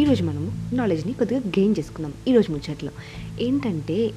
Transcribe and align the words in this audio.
ఈరోజు 0.00 0.22
మనము 0.24 0.74
నాలెడ్జ్ని 0.74 1.12
కొద్దిగా 1.12 1.40
గెయిన్ 1.40 1.74
చేసుకుందాం. 1.78 2.12
ఈరోజు 2.28 2.52
ముచ్చట్లో. 2.52 2.90
ఏంటంటే 3.40 4.10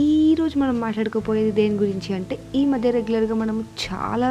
ఈరోజు 0.00 0.58
మనం 0.58 0.80
మాట్లాడుకోపోయేది 0.80 1.50
దేని 1.50 1.74
గురించి 1.74 2.14
అంటే 2.14 2.38
ఈ 2.54 2.64
మధ్య 2.64 2.90
రెగ్యులర్గా 2.90 3.34
మనం 3.34 3.64
చాలా 3.84 4.28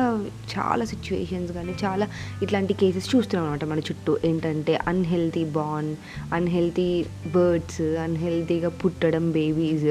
చాలా 0.53 0.85
సిచ్యువేషన్స్ 0.85 1.51
కానీ 1.51 1.73
చాలా 1.83 2.07
ఇట్లాంటి 2.43 2.73
కేసెస్ 2.73 3.15
చూస్తున్నాం 3.15 3.45
అనమాట 3.45 3.65
మన 3.71 3.79
చుట్టూ. 3.79 4.17
ఏంటంటే 4.25 4.75
అన్హెల్తీ 4.87 5.43
బాండ్ 5.57 5.97
అన్హెల్తీ 6.33 7.05
బర్డ్స్ 7.35 7.81
అన్హెల్తీగా 7.81 8.69
పుట్టడం 8.69 9.31
బేబీస్ 9.31 9.89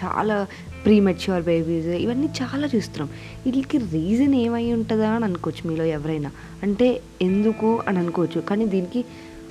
చాలా 0.00 0.46
ప్రీమెచ్యూర్ 0.84 1.42
బేబీస్ 1.42 1.86
ఇవన్నీ 1.86 2.28
చాలా 2.42 2.66
చూస్తున్నాం. 2.74 3.08
వీటికి 3.44 3.78
రీజన్ 3.78 4.34
ఏమై 4.34 4.72
ఉంటుందా 4.72 5.08
అని 5.10 5.24
అనుకోవచ్చు 5.24 5.70
మీలో 5.70 5.84
ఎవరైనా. 5.84 6.30
అంటే 6.62 7.00
ఎందుకు 7.22 7.70
అని 7.88 7.98
అనుకోవచ్చు. 7.98 8.40
కానీ 8.40 8.66
దీనికి 8.66 9.04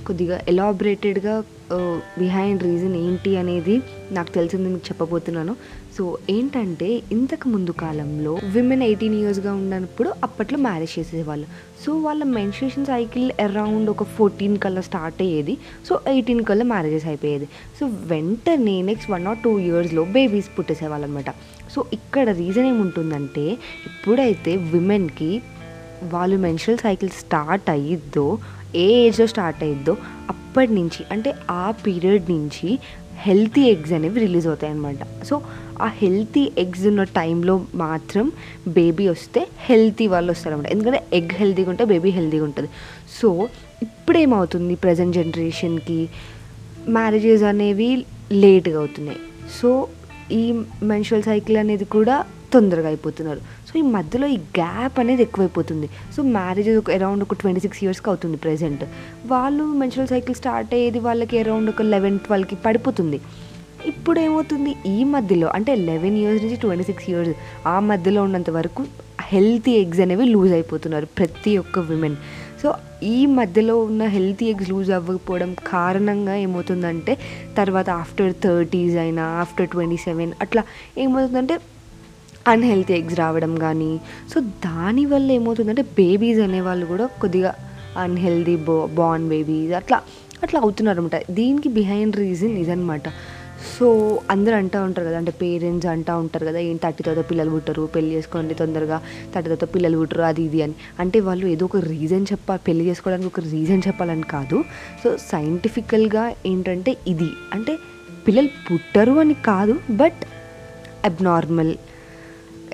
కొద్దిగా 0.07 0.37
ఎలాబరేటెడ్గా 0.51 1.35
బిహైండ్ 2.21 2.63
రీజన్ 2.69 2.95
ఏంటి 3.05 3.31
అనేది 3.41 3.75
నాకు 4.17 4.31
తెలిసింది 4.37 4.67
మీకు 4.73 4.85
చెప్పబోతున్నాను. 4.89 5.53
సో 5.95 6.03
ఏంటంటే 6.29 6.87
ఇంతకు 7.15 7.47
ముందు 7.53 7.71
కాలంలో 7.83 8.33
విమెన్ 8.55 8.83
ఎయిటీన్ 8.87 9.15
ఇయర్స్గా 9.19 9.51
ఉన్నప్పుడు 9.61 10.09
అప్పట్లో 10.23 10.57
మ్యారేజ్ 10.67 10.93
చేసేవాళ్ళు. 10.99 11.47
సో 11.83 11.91
వాళ్ళ 12.05 12.21
మెన్స్ట్రేషన్ 12.37 12.87
సైకిల్ 12.91 13.27
అరౌండ్ 13.45 13.89
ఒక 13.93 14.03
ఫోర్టీన్ 14.17 14.55
కల్లా 14.63 14.83
స్టార్ట్ 14.89 15.19
అయ్యేది. 15.25 15.55
సో 15.87 15.95
ఎయిటీన్ 16.13 16.43
కల్లా 16.49 16.65
మ్యారేజెస్ 16.73 17.07
అయిపోయేది. 17.11 17.47
సో 17.79 17.85
వెంటనే 18.13 18.77
నెక్స్ట్ 18.89 19.11
వన్ 19.15 19.27
ఆర్ 19.31 19.41
టూ 19.45 19.53
ఇయర్స్లో 19.67 20.03
బేబీస్ 20.17 20.49
పుట్టేసేవాళ్ళు 20.57 21.07
అనమాట 21.09 21.31
సో 21.73 21.81
ఇక్కడ 21.97 22.27
రీజన్ 22.41 22.67
ఏముంటుందంటే 22.73 23.45
ఎప్పుడైతే 23.89 24.51
విమెన్కి 24.73 25.31
వాళ్ళు 26.03 26.37
మెన్షల్ 26.37 26.77
సైకిల్ 26.77 27.09
స్టార్ట్ 27.09 27.69
అయ్యిద్దో 27.69 28.37
ఏ 28.75 29.07
ఏజ్లో 29.07 29.27
స్టార్ట్ 29.27 29.63
అయ్యిద్దో 29.63 29.97
అప్పటి 30.29 30.73
నుంచి 30.73 31.05
అంటే 31.11 31.33
ఆ 31.49 31.71
పీరియడ్ 31.71 32.31
నుంచి 32.31 32.79
హెల్తీ 33.17 33.61
ఎగ్స్ 33.61 33.93
అనేవి 33.93 34.19
రిలీజ్ 34.19 34.47
అవుతాయి 34.47 34.73
అనమాట 34.73 35.23
సో 35.23 35.41
ఆ 35.81 35.85
హెల్తీ 35.85 36.51
ఎగ్స్ 36.57 36.87
ఉన్న 36.87 37.03
టైంలో 37.03 37.65
మాత్రం 37.75 38.31
బేబీ 38.67 39.07
వస్తే 39.07 39.47
హెల్తీ 39.59 40.07
వాళ్ళు 40.07 40.31
వస్తారనమాట 40.31 40.67
ఎందుకంటే 40.67 41.07
ఎగ్ 41.13 41.29
హెల్తీగా 41.31 41.69
ఉంటే 41.69 41.85
బేబీ 41.85 42.09
హెల్తీగా 42.09 42.43
ఉంటుంది. 42.43 42.69
సో 43.21 43.47
ఇప్పుడేమవుతుంది 43.81 44.75
ప్రజెంట్ 44.75 45.15
జనరేషన్కి 45.15 46.09
మ్యారేజెస్ 46.89 47.43
అనేవి 47.43 48.05
లేట్గా 48.31 48.79
అవుతున్నాయి. 48.79 49.17
సో 49.61 49.87
ఈ 50.31 50.63
మెన్షువల్ 50.83 51.23
సైకిల్ 51.23 51.57
అనేది 51.57 51.85
కూడా 51.85 52.25
తొందరగా 52.55 52.87
అయిపోతున్నారు. 52.91 53.41
సో 53.67 53.73
ఈ 53.81 53.83
మధ్యలో 53.95 54.27
ఈ 54.35 54.37
గ్యాప్ 54.57 54.97
అనేది 55.03 55.21
ఎక్కువైపోతుంది. 55.27 55.87
సో 56.15 56.19
మ్యారేజ్ 56.37 56.69
ఒక 56.81 56.91
అరౌండ్ 56.97 57.23
ఒక 57.25 57.35
ట్వంటీ 57.41 57.63
సిక్స్ 57.65 57.81
ఇయర్స్కి 57.85 58.09
అవుతుంది 58.13 58.37
ప్రెసెంట్ 58.45 58.83
వాళ్ళు 59.33 59.65
మెన్షువల్ 59.81 60.11
సైకిల్ 60.13 60.37
స్టార్ట్ 60.41 60.73
అయ్యేది 60.77 61.01
వాళ్ళకి 61.07 61.35
అరౌండ్ 61.43 61.71
ఒక 61.73 61.83
లెవెన్ 61.95 62.19
ట్వెల్వ్కి 62.27 62.57
పడిపోతుంది. 62.67 63.19
ఇప్పుడు 63.91 64.17
ఏమవుతుంది? 64.25 64.71
ఈ 64.93 64.99
మధ్యలో 65.15 65.47
అంటే 65.57 65.71
లెవెన్ 65.89 66.15
ఇయర్స్ 66.21 66.43
నుంచి 66.45 66.57
ట్వంటీ 66.63 66.85
సిక్స్ 66.87 67.07
ఇయర్స్ 67.11 67.33
ఆ 67.73 67.75
మధ్యలో 67.89 68.19
ఉన్నంత 68.27 68.51
వరకు 68.55 68.83
హెల్తీ 69.31 69.73
ఎగ్స్ 69.81 70.01
అనేవి 70.05 70.25
లూజ్ 70.31 70.53
అయిపోతున్నారు 70.57 71.07
ప్రతి 71.19 71.51
ఒక్క 71.61 71.79
విమెన్ 71.89 72.17
సో 72.61 72.69
ఈ 73.13 73.17
మధ్యలో 73.37 73.75
ఉన్న 73.87 74.03
హెల్తీ 74.15 74.45
ఎగ్స్ 74.51 74.69
లూజ్ 74.71 74.89
అవ్వకపోవడం 74.97 75.51
కారణంగా 75.71 76.35
ఏమవుతుందంటే 76.45 77.13
తర్వాత 77.59 77.87
ఆఫ్టర్ 78.03 78.33
థర్టీస్ 78.45 78.97
అయినా 79.03 79.23
ఆఫ్టర్ 79.43 79.69
ట్వంటీ 79.73 79.99
సెవెన్ 80.07 80.31
అట్లా 80.45 80.61
ఏమవుతుందంటే 81.03 81.55
అన్హెల్తీ 82.47 82.93
ఎగ్స్ 82.93 83.19
రావడం 83.19 83.55
కానీ 83.55 83.99
సో 84.33 84.39
దానివల్ల 84.39 85.31
ఏమవుతుందంటే 85.31 85.81
బేబీస్ 85.81 86.39
అనేవాళ్ళు 86.39 86.85
కూడా 86.85 87.05
కొద్దిగా 87.05 87.53
అన్హెల్దీ 87.97 88.55
బో 88.55 88.85
బార్న్ 88.85 89.29
బేబీస్ 89.29 89.73
అట్లా 89.73 90.01
అట్లా 90.43 90.59
అవుతున్నారు 90.59 90.99
అనమాట 90.99 91.31
దీనికి 91.31 91.69
బిహైండ్ 91.69 92.15
రీజన్ 92.15 92.57
ఇదనమాట 92.57 93.09
సో 93.79 94.19
అందరూ 94.31 94.55
అంటూ 94.55 94.83
ఉంటారు 94.83 95.07
కదా 95.07 95.17
అంటే 95.17 95.31
పేరెంట్స్ 95.31 95.87
అంటూ 95.87 96.17
ఉంటారు 96.17 96.45
కదా 96.45 96.59
ఏం 96.59 96.79
థర్టీ 96.83 97.03
తర్వాత 97.03 97.29
పిల్లలు 97.29 97.49
పుట్టరు 97.49 97.89
పెళ్ళి 97.95 98.11
చేసుకోండి 98.15 98.53
తొందరగా 98.53 99.01
థర్టీ 99.33 99.49
తర్వాత 99.49 99.75
పిల్లలు 99.75 99.97
పుట్టరు 99.97 100.21
అది 100.21 100.43
ఇది 100.43 100.61
అని. 100.61 100.75
అంటే 100.99 101.19
వాళ్ళు 101.19 101.47
ఏదో 101.47 101.65
ఒక 101.65 101.77
రీజన్ 101.77 102.25
చెప్పాలి 102.31 102.61
పెళ్ళి 102.67 102.85
చేసుకోవడానికి 102.85 103.27
ఒక 103.27 103.39
రీజన్ 103.39 103.81
చెప్పాలని 103.87 104.21
కాదు. 104.21 104.63
సో 105.03 105.17
సైంటిఫికల్గా 105.17 106.33
ఏంటంటే 106.45 106.97
ఇది. 107.07 107.29
అంటే 107.53 107.75
పిల్లలు 108.27 108.47
పుట్టరు 108.47 109.11
అని 109.11 109.33
కాదు 109.33 109.79
బట్ 109.91 110.21
అబ్నార్మల్ 111.05 111.73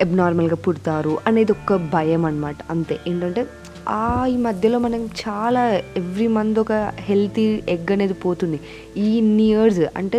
ఎబ్నార్మల్గా 0.04 0.58
పుడతారు 0.66 1.12
అనేది 1.26 1.52
ఒక 1.52 1.76
భయం 1.94 2.24
అనమాట 2.28 2.56
అంతే. 2.70 2.96
ఏంటంటే 3.08 3.42
ఆ 3.88 4.26
ఈ 4.32 4.36
మధ్యలో 4.46 4.78
మనం 4.78 5.02
చాలా 5.22 5.62
ఎవ్రీ 6.00 6.26
మంత్ 6.36 6.58
ఒక 6.64 6.72
హెల్తీ 7.08 7.44
ఎగ్ 7.74 7.92
అనేది 7.96 8.16
పోతుంది. 8.24 8.58
ఈ 8.96 9.06
ఇన్ని 9.18 9.46
ఇయర్స్ 9.52 9.82
అంటే 10.00 10.18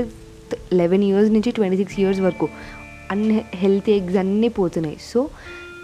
లెవెన్ 0.74 1.04
ఇయర్స్ 1.10 1.32
నుంచి 1.32 1.52
ట్వంటీ 1.58 1.78
సిక్స్ 1.78 1.98
ఇయర్స్ 2.00 2.22
వరకు 2.28 2.48
అన్ని 3.12 3.36
హెల్తీ 3.62 3.92
ఎగ్స్ 4.00 4.18
అన్నీ 4.24 4.50
పోతున్నాయి. 4.60 4.98
సో 5.12 5.22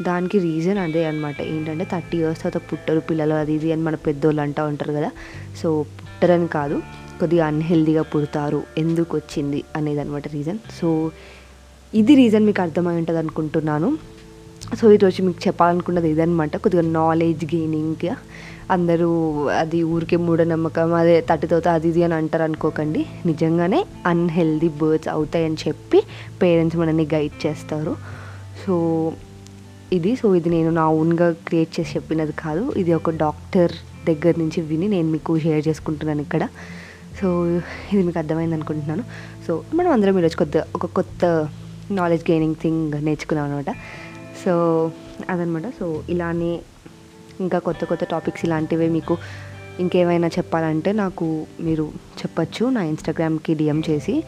దానికి 0.07 0.37
రీజన్ 0.39 0.77
అదే 0.77 1.01
అనమాట 1.05 1.39
ఏంటంటే 1.53 1.85
థర్టీ 1.93 2.17
ఇయర్స్ 2.17 2.39
తర్వాత 2.43 2.59
పుట్టరు 2.69 3.01
పిల్లలు 3.09 3.35
అది 3.43 3.53
ఇది 3.59 3.69
అని 3.73 3.83
మన 3.87 3.95
పెద్దోళ్ళు 4.07 4.41
అంటూ 4.41 4.61
ఉంటారు 4.71 4.93
కదా. 4.99 5.09
సో 5.61 5.69
పుట్టరని 5.99 6.47
కాదు 6.57 6.77
కొద్దిగా 7.19 7.45
అన్హెల్దీగా 7.51 8.03
పుడతారు. 8.13 8.59
ఎందుకు 8.77 9.13
వచ్చింది 9.17 9.59
అనేది 9.75 9.99
అనమాట 9.99 10.27
రీజన్ 10.37 10.59
సో 10.79 10.89
ఇది 11.97 12.13
రీజన్ 12.19 12.43
మీకు 12.47 12.61
అర్థమై 12.63 12.91
ఉంటుంది 13.01 13.19
అనుకుంటున్నాను. 13.21 13.87
సో 14.79 14.91
ఈరోజు 14.95 15.19
మీకు 15.27 15.39
చెప్పాలనుకున్నది 15.45 16.09
ఇదనమాట 16.13 16.57
కొద్దిగా 16.63 16.83
నాలెడ్జ్ 16.97 17.45
గెయినింగ్గా 17.53 18.15
అందరూ 18.75 19.07
అది 19.61 19.79
ఊరికే 19.93 20.17
మూఢనమ్మకం 20.25 20.91
అదే 20.99 21.15
తట్టితోత 21.29 21.67
అది 21.77 21.87
ఇది 21.91 22.01
అని 22.07 22.15
అంటారు 22.19 22.43
అనుకోకండి. 22.47 23.01
నిజంగానే 23.29 23.79
అన్హెల్దీ 24.11 24.69
బర్డ్స్ 24.81 25.09
అవుతాయని 25.15 25.57
చెప్పి 25.65 26.01
పేరెంట్స్ 26.41 26.77
మనల్ని 26.81 27.05
గైడ్ 27.13 27.37
చేస్తారు. 27.45 27.93
సో 28.63 28.75
ఇది 29.97 30.11
సో 30.21 30.29
ఇది 30.39 30.51
నేను 30.55 30.71
నా 30.79 30.85
ఓన్గా 30.99 31.29
క్రియేట్ 31.47 31.71
చేసి 31.77 31.91
చెప్పినది 31.97 32.35
కాదు. 32.43 32.65
ఇది 32.81 32.93
ఒక 32.99 33.15
డాక్టర్ 33.23 33.73
దగ్గర 34.09 34.33
నుంచి 34.43 34.61
విని 34.71 34.89
నేను 34.95 35.09
మీకు 35.15 35.39
షేర్ 35.45 35.63
చేసుకుంటున్నాను 35.69 36.23
ఇక్కడ. 36.27 36.43
సో 37.21 37.29
ఇది 37.93 38.03
మీకు 38.09 38.19
అర్థమైంది 38.21 38.55
అనుకుంటున్నాను. 38.59 39.05
సో 39.47 39.53
మనం 39.79 39.91
అందరం 39.95 40.17
ఈరోజు 40.21 40.37
కొత్త 40.43 40.63
ఒక 40.79 40.85
కొత్త 40.99 41.25
నాలెడ్జ్ 41.91 42.31
గెయినింగ్ 42.31 42.55
థింగ్ 42.55 43.05
నేర్చుకున్నాను 43.05 43.49
అనమాట 43.49 43.75
సో 44.45 44.53
అదనమాట 45.29 45.63
సో 45.79 46.03
ఇలానే 46.09 46.59
ఇంకా 47.39 47.59
కొత్త 47.59 47.85
కొత్త 47.85 48.03
టాపిక్స్ 48.03 48.45
ఇలాంటివి 48.45 48.87
మీకు 48.87 49.17
ఇంకేమైనా 49.79 50.27
చెప్పాలంటే 50.27 50.91
నాకు 50.91 51.45
మీరు 51.59 51.91
చెప్పచ్చు. 52.19 52.65
నా 52.69 52.83
ఇన్స్టాగ్రామ్కి 52.83 53.53
డిఎం 53.53 53.83
చేసి 53.89 54.23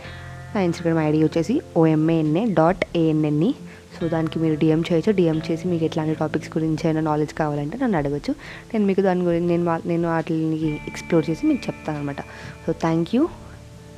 నా 0.56 0.62
ఇన్స్టాగ్రామ్ 0.62 1.08
ఐడి 1.08 1.24
వచ్చేసి 1.24 1.62
ఓఎంఏఎన్ఏ 1.78 2.46
డాట్ 2.54 2.86
ఏఎన్ఎన్ఈ 2.96 3.54
సో 4.00 4.08
దానికి 4.08 4.40
మీరు 4.40 4.56
డిఎం 4.56 4.82
చేయొచ్చు. 4.82 5.12
డిఎం 5.12 5.42
చేసి 5.52 5.68
మీకు 5.68 5.86
ఎట్లాంటి 5.86 6.14
టాపిక్స్ 6.16 6.58
గురించి 6.58 6.88
అయినా 6.88 7.02
నాలెడ్జ్ 7.02 7.34
కావాలంటే 7.34 7.78
నన్ను 7.78 7.98
అడగచ్చు. 7.98 8.32
నేను 8.74 8.86
మీకు 8.86 9.02
దాని 9.02 9.22
గురించి 9.22 9.48
నేను 9.48 9.66
వా- 9.66 9.82
నేను 9.86 10.10
వాటిని 10.10 10.76
ఎక్స్ప్లోర్ 10.88 11.30
చేసి 11.30 11.46
మీకు 11.46 11.64
చెప్తాను 11.68 11.98
అనమాట 12.00 12.22
so 12.66 12.72
thank 12.72 13.16
you 13.16 13.30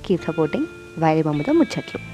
keep 0.06 0.24
supporting 0.24 0.66
వైరే 1.00 1.24
బొమ్మతో 1.24 1.54
ముచ్చట్లు 1.54 2.13